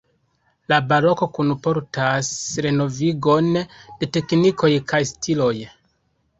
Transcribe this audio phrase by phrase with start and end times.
[0.71, 2.31] La baroko kunportas
[2.67, 5.55] renovigon de teknikoj kaj stiloj.